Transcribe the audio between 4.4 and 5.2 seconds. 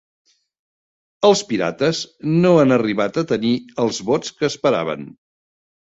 que esperaven